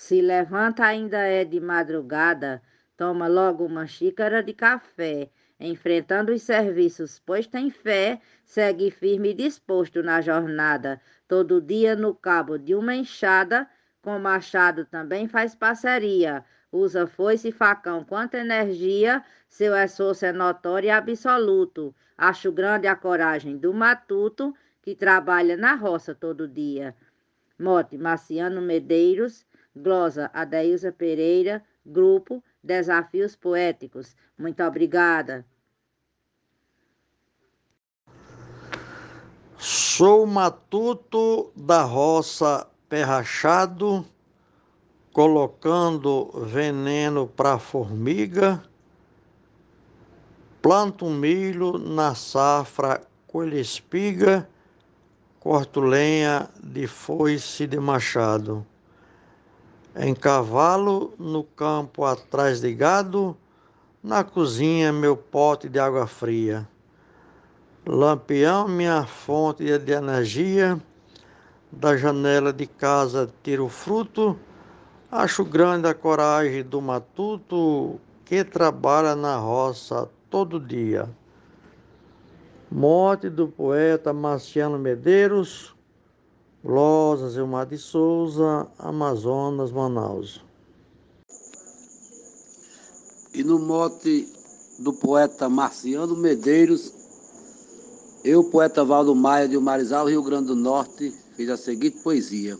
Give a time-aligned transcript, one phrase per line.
[0.00, 2.62] Se levanta ainda é de madrugada,
[2.96, 5.28] toma logo uma xícara de café,
[5.58, 12.14] enfrentando os serviços, pois tem fé, segue firme e disposto na jornada, todo dia no
[12.14, 13.68] cabo de uma enxada,
[14.00, 20.86] com machado também faz parceria, usa foice e facão, quanta energia, seu esforço é notório
[20.86, 21.92] e absoluto.
[22.16, 26.94] Acho grande a coragem do matuto, que trabalha na roça todo dia.
[27.58, 29.44] Mote Marciano Medeiros,
[29.78, 34.14] glosa Adailza Pereira, grupo Desafios Poéticos.
[34.36, 35.46] Muito obrigada.
[39.56, 44.04] Sou matuto da roça Perrachado
[45.18, 48.62] colocando veneno para formiga,
[50.62, 54.48] planto milho na safra, colho espiga,
[55.40, 58.64] corto lenha de foice de machado.
[59.98, 63.36] Em cavalo, no campo atrás de gado,
[64.02, 66.68] na cozinha meu pote de água fria.
[67.84, 70.80] Lampião, minha fonte de energia,
[71.72, 74.38] da janela de casa tiro fruto,
[75.10, 81.08] Acho grande a coragem do matuto que trabalha na roça todo dia.
[82.70, 85.74] Morte do poeta Marciano Medeiros,
[86.68, 90.44] Losas Mar de Souza, Amazonas, Manaus.
[93.32, 94.30] E no mote
[94.78, 96.92] do poeta Marciano Medeiros,
[98.22, 102.58] eu, poeta Valdo Maia de Marizal, Rio Grande do Norte, fiz a seguinte poesia.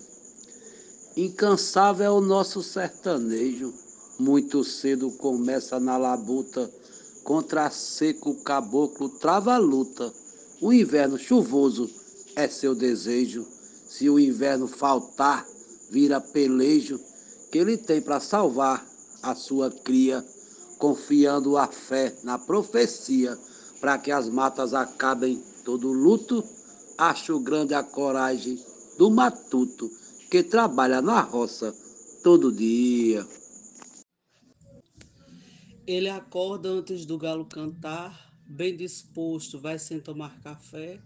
[1.15, 3.75] Incansável é o nosso sertanejo,
[4.19, 6.73] muito cedo começa na labuta,
[7.25, 10.11] contra seco caboclo trava a luta.
[10.63, 11.91] O inverno chuvoso
[12.35, 13.58] é seu desejo,
[13.89, 15.47] se o inverno faltar,
[15.91, 17.01] vira pelejo,
[17.51, 18.87] que ele tem para salvar
[19.23, 20.25] a sua cria,
[20.79, 23.37] confiando a fé na profecia,
[23.81, 26.45] para que as matas acabem todo luto.
[26.99, 28.63] Acho grande a coragem
[28.99, 29.91] do matuto
[30.31, 31.75] que trabalha na roça
[32.23, 33.27] todo dia.
[35.87, 41.01] Ele acorda antes do galo cantar, bem disposto, vai sem tomar café,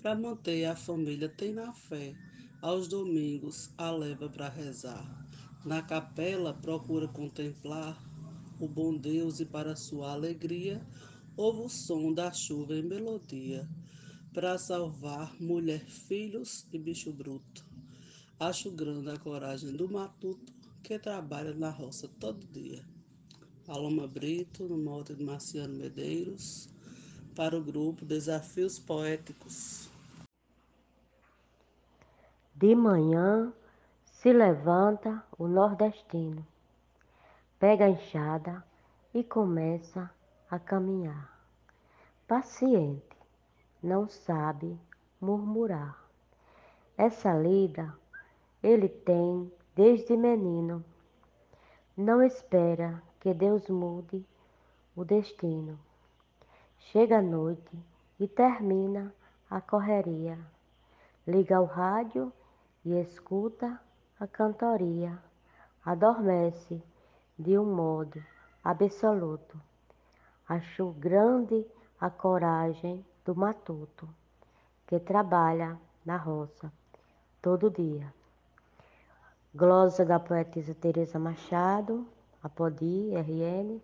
[0.00, 2.14] para manter a família tem na fé.
[2.60, 5.06] Aos domingos a leva para rezar.
[5.64, 7.96] Na capela procura contemplar
[8.58, 10.84] o bom Deus e para sua alegria
[11.36, 13.68] ouve o som da chuva em melodia
[14.34, 17.64] para salvar mulher, filhos e bicho bruto.
[18.40, 20.52] Acho grande a coragem do matuto
[20.82, 22.84] que trabalha na roça todo dia.
[23.64, 26.68] Paloma Brito, no mote de Marciano Medeiros,
[27.36, 29.87] para o grupo Desafios Poéticos.
[32.60, 33.52] De manhã
[34.04, 36.44] se levanta o nordestino,
[37.56, 38.64] pega a enxada
[39.14, 40.10] e começa
[40.50, 41.38] a caminhar.
[42.26, 43.16] Paciente,
[43.80, 44.76] não sabe
[45.20, 46.02] murmurar.
[46.96, 47.96] Essa lida
[48.60, 50.84] ele tem desde menino.
[51.96, 54.26] Não espera que Deus mude
[54.96, 55.78] o destino.
[56.90, 57.78] Chega a noite
[58.18, 59.14] e termina
[59.48, 60.36] a correria.
[61.24, 62.32] Liga o rádio
[62.84, 63.80] e escuta
[64.18, 65.18] a cantoria.
[65.84, 66.82] Adormece
[67.38, 68.22] de um modo
[68.62, 69.60] absoluto.
[70.48, 71.66] Acho grande
[72.00, 74.08] a coragem do matuto
[74.86, 76.72] que trabalha na roça
[77.42, 78.12] todo dia.
[79.54, 82.06] Glosa da poetisa Teresa Machado,
[82.42, 83.80] Apodi, RN,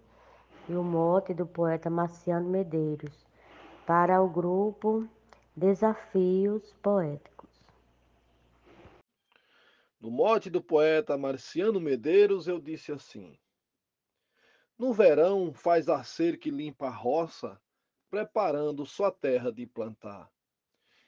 [0.68, 3.26] e o mote do poeta Marciano Medeiros,
[3.86, 5.06] para o grupo
[5.54, 7.33] Desafios Poéticos.
[10.04, 13.38] No mote do poeta Marciano Medeiros, eu disse assim:
[14.78, 17.58] No verão faz a ser que limpa a roça,
[18.10, 20.30] preparando sua terra de plantar.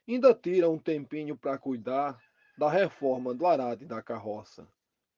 [0.09, 2.19] Ainda tira um tempinho para cuidar
[2.57, 4.67] da reforma do arado e da carroça.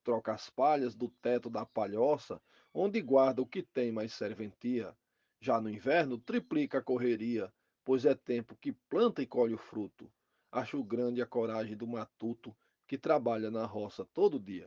[0.02, 2.42] Troca as palhas do teto da palhoça,
[2.74, 4.92] onde guarda o que tem mais serventia.
[5.40, 7.48] Já no inverno, triplica a correria,
[7.84, 10.12] pois é tempo que planta e colhe o fruto.
[10.50, 12.52] Acho grande a coragem do matuto
[12.88, 14.66] que trabalha na roça todo dia.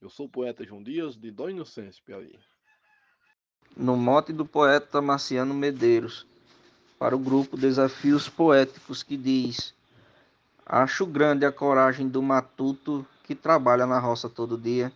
[0.00, 2.38] Eu sou o poeta João Dias, de Dom Inocêncio, Piauí.
[3.76, 6.24] No mote do poeta Marciano Medeiros,
[6.96, 9.74] para o grupo Desafios Poéticos, que diz
[10.64, 14.92] Acho grande a coragem do matuto que trabalha na roça todo dia.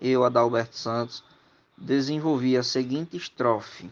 [0.00, 1.24] Eu, Adalberto Santos,
[1.76, 3.90] desenvolvi a seguinte estrofe.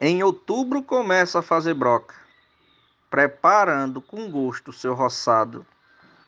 [0.00, 2.14] Em outubro começa a fazer broca,
[3.10, 5.66] preparando com gosto seu roçado.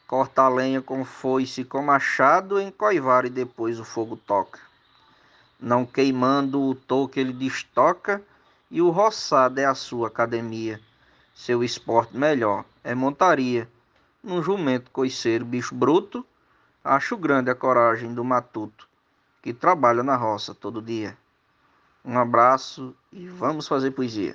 [0.06, 4.59] corta a lenha com foice e com machado, em coivar e depois o fogo toca.
[5.61, 8.21] Não queimando o toque ele destoca,
[8.71, 10.81] e o roçado é a sua academia.
[11.35, 13.69] Seu esporte melhor é montaria.
[14.23, 16.26] Num jumento coiceiro, bicho bruto,
[16.85, 18.88] acho grande a coragem do matuto,
[19.43, 21.17] que trabalha na roça todo dia.
[22.05, 24.35] Um abraço e vamos fazer poesia.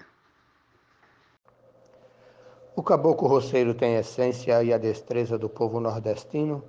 [2.77, 6.62] O caboclo roceiro tem a essência e a destreza do povo nordestino.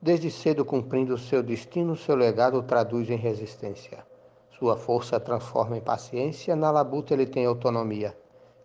[0.00, 4.06] Desde cedo cumprindo seu destino, seu legado traduz em resistência.
[4.56, 8.16] Sua força transforma em paciência, na labuta ele tem autonomia.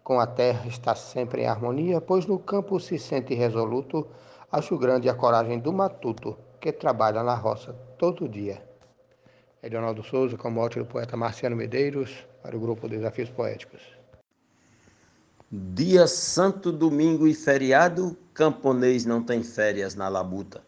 [0.04, 4.06] Com a terra está sempre em harmonia, pois no campo se sente resoluto.
[4.52, 8.62] Acho grande a coragem do matuto, que trabalha na roça todo dia.
[9.64, 14.03] Edionaldo Souza, com mote do poeta Marciano Medeiros, para o grupo Desafios Poéticos.
[15.56, 20.64] Dia santo, domingo e feriado, camponês não tem férias na labuta.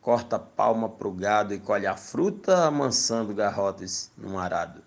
[0.00, 4.82] Corta palma pro gado e colhe a fruta, amansando garrotes num arado.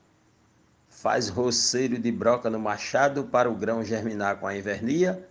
[0.90, 5.26] Faz roceiro de broca no machado para o grão germinar com a invernia,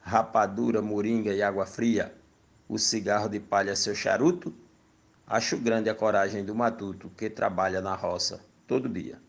[0.00, 2.14] rapadura, moringa e água fria.
[2.68, 4.54] O cigarro de palha seu charuto,
[5.26, 9.20] acho grande a coragem do matuto que trabalha na roça todo dia.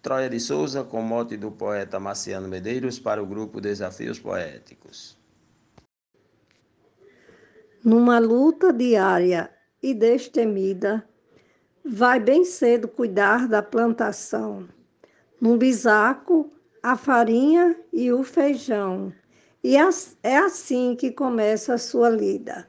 [0.00, 5.18] Troia de Souza, com mote do poeta Marciano Medeiros, para o grupo Desafios Poéticos.
[7.84, 9.50] Numa luta diária
[9.82, 11.04] e destemida,
[11.84, 14.68] vai bem cedo cuidar da plantação.
[15.40, 16.52] Num bisaco,
[16.82, 19.12] a farinha e o feijão.
[19.64, 19.76] E
[20.22, 22.68] é assim que começa a sua lida.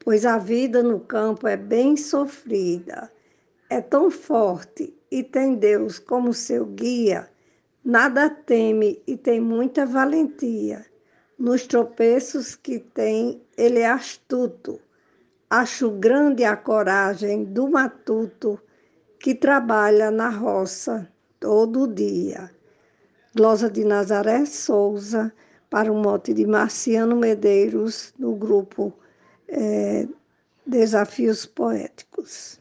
[0.00, 3.10] Pois a vida no campo é bem sofrida,
[3.68, 7.28] é tão forte e tem Deus como seu guia,
[7.84, 10.84] nada teme e tem muita valentia.
[11.38, 14.80] Nos tropeços que tem, ele é astuto.
[15.48, 18.60] Acho grande a coragem do matuto
[19.18, 21.08] que trabalha na roça
[21.40, 22.50] todo dia.
[23.34, 25.32] Glosa de Nazaré Souza,
[25.68, 28.92] para o mote de Marciano Medeiros, do grupo
[29.48, 30.06] é,
[30.64, 32.60] Desafios Poéticos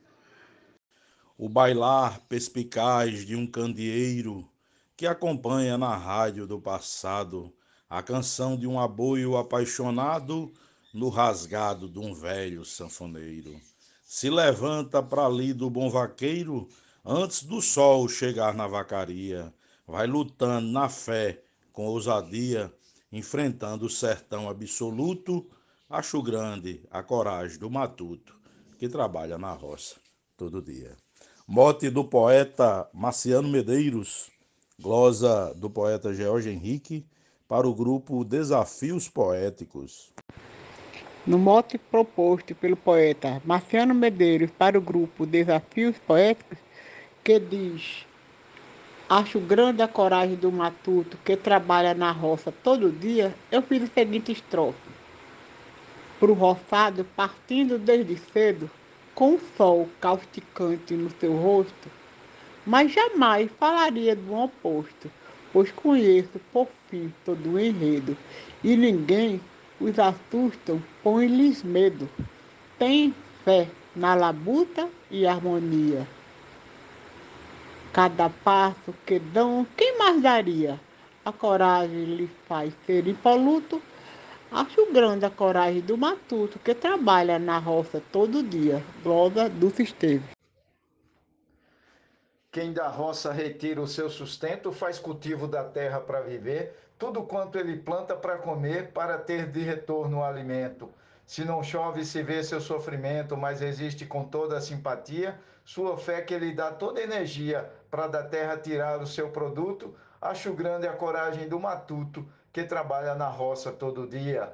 [1.38, 4.48] o bailar perspicaz de um candeeiro
[4.96, 7.52] que acompanha na rádio do passado
[7.90, 10.54] a canção de um aboio apaixonado
[10.94, 13.60] no rasgado de um velho sanfoneiro.
[14.04, 16.70] Se levanta para ali do bom vaqueiro
[17.04, 19.52] antes do sol chegar na vacaria,
[19.88, 22.72] vai lutando na fé com ousadia,
[23.12, 25.50] enfrentando o sertão absoluto.
[25.90, 28.36] Acho grande a coragem do matuto
[28.78, 29.96] que trabalha na roça
[30.38, 31.03] todo dia.
[31.56, 34.32] Mote do poeta Marciano Medeiros,
[34.82, 37.06] glosa do poeta George Henrique,
[37.48, 40.12] para o grupo Desafios Poéticos.
[41.28, 46.58] No mote proposto pelo poeta Marciano Medeiros para o grupo Desafios Poéticos,
[47.24, 48.04] que diz:
[49.08, 53.88] Acho grande a coragem do matuto que trabalha na roça todo dia, eu fiz a
[53.94, 54.90] seguinte estrofe.
[56.20, 58.72] Pro roçado, partindo desde cedo,
[59.16, 61.90] com o sol causticante no seu rosto,
[62.66, 65.12] mas jamais falaria do oposto,
[65.52, 68.18] pois conheço por fim todo o enredo,
[68.64, 69.40] e ninguém
[69.80, 72.10] os assustam, põe-lhes medo.
[72.80, 76.08] Tem fé na labuta e harmonia.
[77.92, 80.80] Cada passo que dão, quem mais daria?
[81.24, 83.82] A coragem lhe faz ser impoluto
[84.54, 88.84] Acho grande a coragem do matuto que trabalha na roça todo dia.
[89.02, 90.30] Glosa do Esteves.
[92.52, 97.58] Quem da roça retira o seu sustento, faz cultivo da terra para viver, tudo quanto
[97.58, 100.88] ele planta para comer, para ter de retorno o alimento.
[101.26, 106.22] Se não chove, se vê seu sofrimento, mas resiste com toda a simpatia, sua fé
[106.22, 109.96] que lhe dá toda energia para da terra tirar o seu produto.
[110.22, 114.54] Acho grande a coragem do matuto que trabalha na roça todo dia.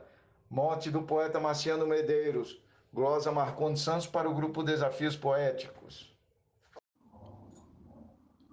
[0.49, 2.57] Morte do poeta Marciano Medeiros.
[2.93, 6.11] Glosa Marcondes Santos para o grupo Desafios Poéticos.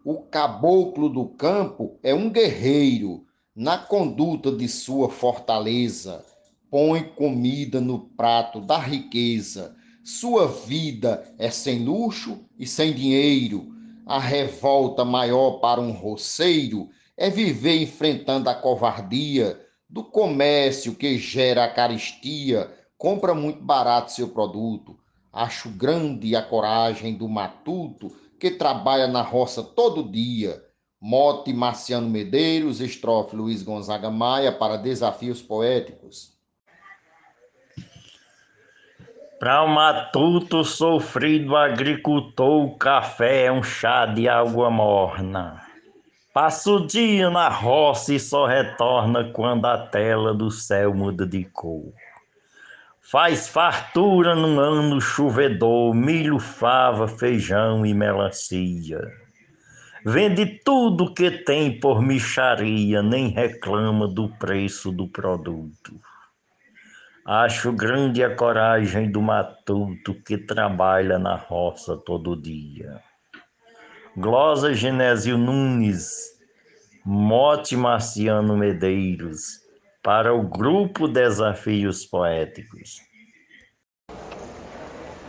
[0.04, 3.24] O caboclo do campo é um guerreiro
[3.54, 6.24] na conduta de sua fortaleza.
[6.68, 9.76] Põe comida no prato da riqueza.
[10.04, 13.74] Sua vida é sem luxo e sem dinheiro.
[14.04, 19.58] A revolta maior para um roceiro é viver enfrentando a covardia
[19.88, 24.98] do comércio que gera a caristia, compra muito barato seu produto.
[25.32, 30.62] Acho grande a coragem do matuto que trabalha na roça todo dia.
[31.00, 36.34] Mote Marciano Medeiros, estrofe Luiz Gonzaga Maia para Desafios Poéticos.
[39.38, 45.65] Para o matuto sofrido agricultor, o café é um chá de água morna.
[46.36, 51.46] Passa o dia na roça e só retorna quando a tela do céu muda de
[51.46, 51.94] cor.
[53.00, 59.00] Faz fartura num ano chovedor, milho, fava, feijão e melancia.
[60.04, 65.98] Vende tudo que tem por micharia, nem reclama do preço do produto.
[67.24, 73.00] Acho grande a coragem do matuto que trabalha na roça todo dia.
[74.16, 76.10] Glosa Genésio Nunes,
[77.04, 79.60] Mote Marciano Medeiros,
[80.02, 83.00] para o grupo Desafios Poéticos.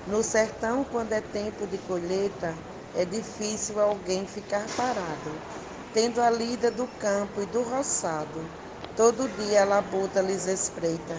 [0.07, 2.53] No sertão, quando é tempo de colheita,
[2.95, 5.31] é difícil alguém ficar parado,
[5.93, 8.39] tendo a lida do campo e do roçado.
[8.95, 11.15] Todo dia a labuta lhes espreita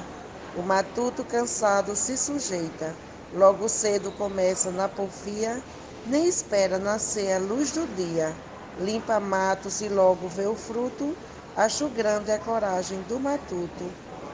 [0.59, 2.93] o matuto cansado se sujeita,
[3.33, 5.63] logo cedo começa na porfia,
[6.09, 8.35] nem espera nascer a luz do dia.
[8.81, 11.15] Limpa matos e logo vê o fruto,
[11.57, 13.85] acho grande a coragem do matuto,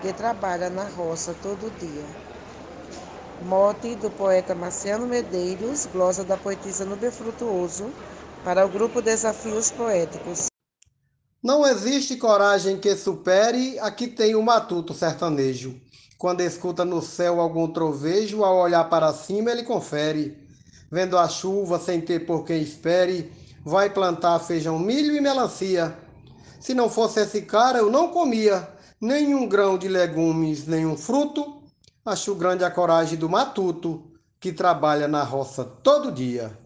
[0.01, 2.05] que trabalha na roça todo dia.
[3.47, 7.91] Mote do poeta Marciano Medeiros, glosa da poetisa Nube Frutuoso,
[8.45, 10.47] para o grupo Desafios Poéticos.
[11.43, 15.75] Não existe coragem que supere a que tem o matuto sertanejo.
[16.17, 20.44] Quando escuta no céu algum trovejo, ao olhar para cima ele confere.
[20.91, 23.33] Vendo a chuva sem ter por quem espere,
[23.65, 25.97] vai plantar feijão, milho e melancia.
[26.61, 28.69] Se não fosse esse cara, eu não comia
[29.01, 31.63] nenhum grão de legumes, nenhum fruto.
[32.05, 36.57] Acho grande a coragem do matuto, que trabalha na roça todo dia.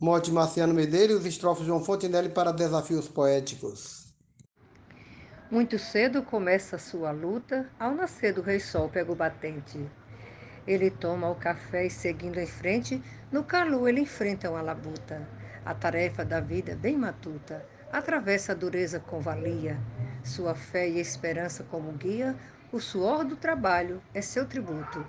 [0.00, 4.04] Morte Marciano Medeiros, estrofe João Fontenelle para Desafios Poéticos.
[5.50, 9.78] Muito cedo começa a sua luta, ao nascer do rei sol pega o batente.
[10.66, 15.26] Ele toma o café e seguindo em frente, no calor ele enfrenta uma labuta.
[15.64, 19.78] A tarefa da vida é bem matuta, atravessa a dureza com valia.
[20.22, 22.34] Sua fé e esperança como guia,
[22.72, 25.06] o suor do trabalho é seu tributo.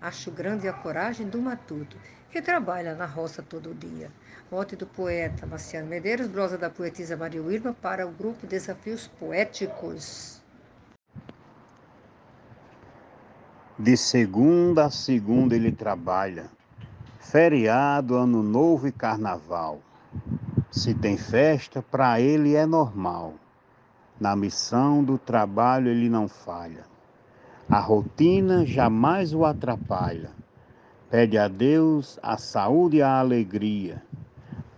[0.00, 1.96] Acho grande a coragem do matuto,
[2.30, 4.10] que trabalha na roça todo dia.
[4.50, 10.37] Mote do poeta Marciano Medeiros, glosa da poetisa Maria Wilma para o grupo Desafios Poéticos.
[13.78, 16.50] De segunda a segunda ele trabalha,
[17.20, 19.78] feriado, ano novo e carnaval.
[20.70, 23.34] Se tem festa, para ele é normal.
[24.20, 26.84] Na missão do trabalho ele não falha.
[27.68, 30.30] A rotina jamais o atrapalha.
[31.10, 34.02] Pede a Deus a saúde e a alegria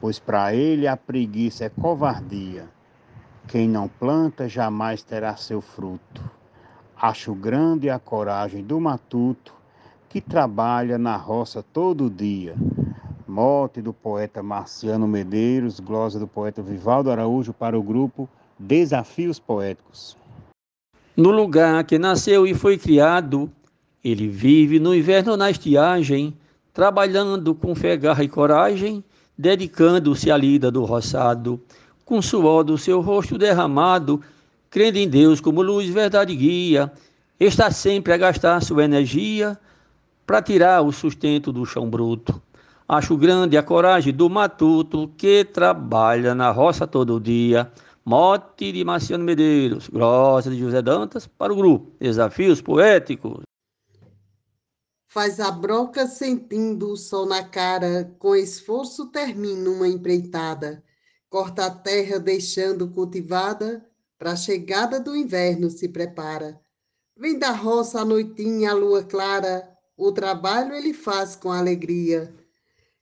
[0.00, 2.66] pois para ele a preguiça é covardia.
[3.46, 6.22] Quem não planta jamais terá seu fruto.
[7.00, 9.54] Acho grande a coragem do matuto
[10.08, 12.54] que trabalha na roça todo dia.
[13.26, 18.28] Mote do poeta Marciano Medeiros, glosa do poeta Vivaldo Araújo para o grupo
[18.58, 20.14] Desafios Poéticos.
[21.16, 23.50] No lugar que nasceu e foi criado,
[24.04, 26.36] ele vive no inverno na estiagem,
[26.70, 29.02] trabalhando com fé, garra e coragem
[29.38, 31.58] dedicando-se à lida do roçado,
[32.04, 34.20] com suor do seu rosto derramado,
[34.70, 36.92] crendo em Deus como luz, verdade e guia,
[37.38, 39.58] está sempre a gastar sua energia
[40.24, 42.40] para tirar o sustento do chão bruto.
[42.88, 47.70] Acho grande a coragem do matuto que trabalha na roça todo dia.
[48.04, 53.42] Mote de Marciano Medeiros, Grossa de José Dantas, para o grupo Desafios Poéticos.
[55.08, 60.82] Faz a broca sentindo o sol na cara, com esforço termina uma empreitada.
[61.28, 63.84] Corta a terra deixando cultivada,
[64.20, 66.60] para a chegada do inverno se prepara.
[67.16, 72.32] Vem da roça à noitinha a lua clara, o trabalho ele faz com alegria.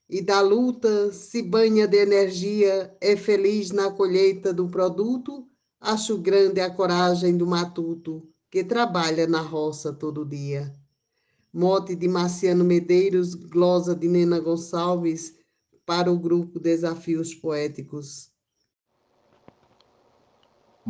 [0.08, 5.46] E da luta se banha de energia, é feliz na colheita do produto,
[5.80, 10.72] acho grande a coragem do matuto, que trabalha na roça todo dia
[11.52, 15.34] mote de Marciano Medeiros, glosa de Nena Gonçalves,
[15.84, 18.30] para o grupo Desafios Poéticos.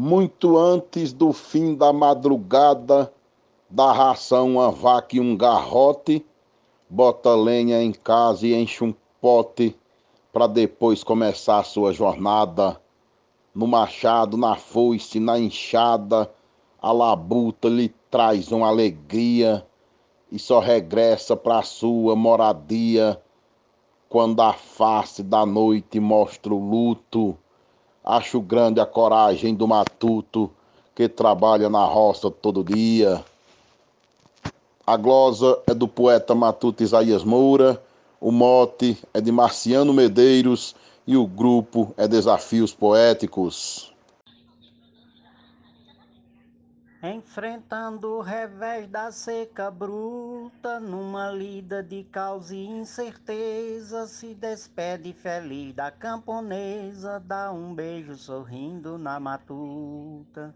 [0.01, 3.13] Muito antes do fim da madrugada,
[3.69, 6.25] dá ração uma vaca e um garrote,
[6.89, 9.77] bota lenha em casa e enche um pote,
[10.33, 12.81] para depois começar a sua jornada.
[13.53, 16.31] No machado, na foice, na enxada,
[16.81, 19.67] a labuta lhe traz uma alegria
[20.31, 23.21] e só regressa para sua moradia
[24.09, 27.37] quando a face da noite mostra o luto.
[28.09, 30.51] Acho grande a coragem do matuto
[30.95, 33.23] que trabalha na roça todo dia.
[34.87, 37.79] A glosa é do poeta matuto Isaías Moura,
[38.19, 40.75] o mote é de Marciano Medeiros
[41.07, 43.93] e o grupo é Desafios Poéticos.
[47.01, 55.73] Enfrentando o revés da seca bruta, numa lida de caos e incerteza, se despede feliz
[55.73, 60.53] da camponesa, dá um beijo sorrindo na matuta.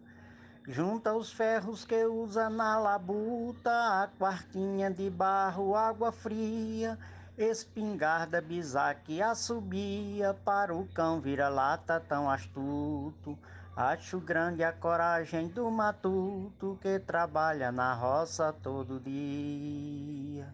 [0.67, 3.71] Junta os ferros que usa na labuta,
[4.03, 6.99] a quartinha de barro, água fria,
[7.39, 13.39] espingarda bisaque assobia, para o cão vira-lata tão astuto.
[13.75, 20.47] Acho grande a coragem do matuto que trabalha na roça todo dia.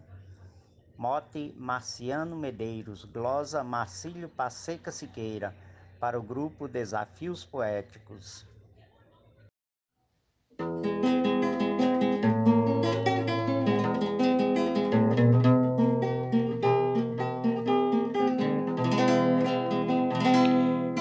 [0.97, 5.53] Mote Marciano Medeiros, glosa Marcílio Passeca Siqueira,
[5.99, 8.47] para o grupo Desafios Poéticos.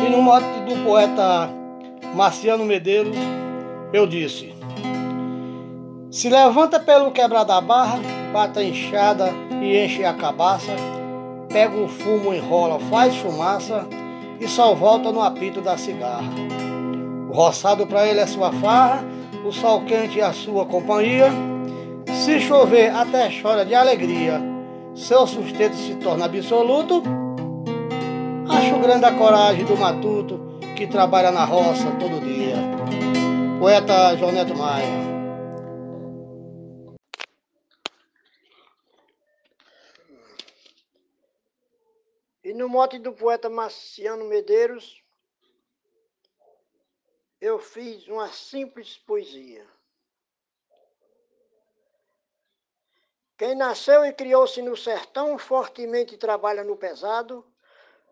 [0.00, 1.57] E no mote do poeta
[2.18, 3.16] Marciano Medeiros,
[3.92, 4.52] eu disse:
[6.10, 8.00] Se levanta pelo quebrar da barra,
[8.32, 9.30] bata a enxada
[9.62, 10.72] e enche a cabaça,
[11.48, 13.86] pega o fumo, enrola, faz fumaça
[14.40, 16.28] e só volta no apito da cigarra.
[17.30, 19.04] O roçado para ele é sua farra,
[19.46, 21.30] o sol quente é a sua companhia.
[22.24, 24.42] Se chover, até chora de alegria.
[24.92, 27.00] Seu sustento se torna absoluto.
[28.48, 30.47] Acho grande a coragem do matuto
[30.78, 32.54] que trabalha na roça todo dia.
[33.58, 34.86] Poeta João Neto Maia.
[42.44, 45.02] E no mote do poeta Marciano Medeiros,
[47.40, 49.66] eu fiz uma simples poesia.
[53.36, 57.44] Quem nasceu e criou-se no sertão, fortemente trabalha no pesado,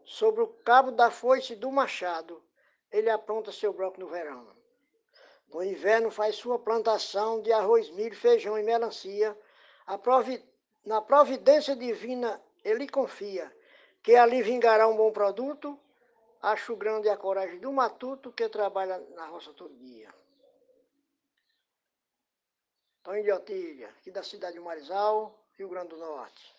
[0.05, 2.43] sobre o cabo da foice do machado,
[2.91, 4.47] ele apronta seu bloco no verão.
[5.49, 9.37] No inverno faz sua plantação de arroz, milho, feijão e melancia.
[10.03, 10.45] Provi...
[10.85, 13.55] Na providência divina ele confia,
[14.03, 15.79] que ali vingará um bom produto.
[16.43, 20.15] Acho grande a coragem do matuto que trabalha na roça todo dia.
[23.03, 26.56] Tony de Otília, aqui da cidade de Marizal, Rio Grande do Norte.